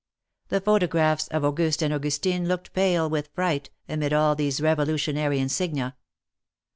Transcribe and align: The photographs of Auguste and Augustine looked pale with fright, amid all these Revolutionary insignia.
The 0.47 0.61
photographs 0.61 1.27
of 1.27 1.45
Auguste 1.45 1.83
and 1.83 1.93
Augustine 1.93 2.47
looked 2.47 2.73
pale 2.73 3.07
with 3.07 3.29
fright, 3.35 3.69
amid 3.87 4.13
all 4.13 4.33
these 4.33 4.59
Revolutionary 4.59 5.37
insignia. 5.37 5.95